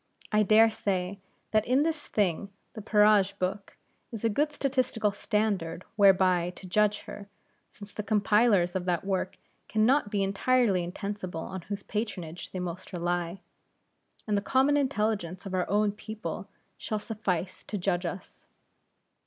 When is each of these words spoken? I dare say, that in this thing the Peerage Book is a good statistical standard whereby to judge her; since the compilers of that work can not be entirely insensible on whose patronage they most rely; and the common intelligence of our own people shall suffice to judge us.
I 0.31 0.41
dare 0.41 0.71
say, 0.71 1.19
that 1.51 1.63
in 1.67 1.83
this 1.83 2.07
thing 2.07 2.49
the 2.73 2.81
Peerage 2.81 3.37
Book 3.37 3.77
is 4.11 4.23
a 4.23 4.31
good 4.33 4.51
statistical 4.51 5.11
standard 5.11 5.85
whereby 5.95 6.53
to 6.55 6.65
judge 6.67 7.01
her; 7.01 7.27
since 7.69 7.93
the 7.93 8.01
compilers 8.01 8.75
of 8.75 8.85
that 8.85 9.05
work 9.05 9.37
can 9.69 9.85
not 9.85 10.09
be 10.09 10.23
entirely 10.23 10.83
insensible 10.83 11.41
on 11.41 11.61
whose 11.61 11.83
patronage 11.83 12.49
they 12.49 12.57
most 12.59 12.91
rely; 12.93 13.41
and 14.25 14.35
the 14.35 14.41
common 14.41 14.75
intelligence 14.75 15.45
of 15.45 15.53
our 15.53 15.69
own 15.69 15.91
people 15.91 16.49
shall 16.79 16.97
suffice 16.97 17.63
to 17.65 17.77
judge 17.77 18.03
us. 18.07 18.47